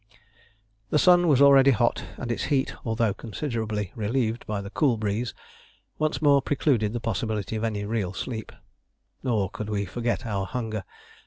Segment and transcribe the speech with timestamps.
[0.89, 5.35] The sun was already hot, and its heat, although considerably relieved by the cool breeze,
[5.99, 8.51] once more precluded the possibility of any real sleep.
[9.21, 10.85] Nor could we forget our hunger.